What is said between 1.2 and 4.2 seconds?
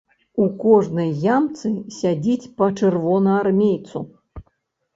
ямцы сядзіць па чырвонаармейцу.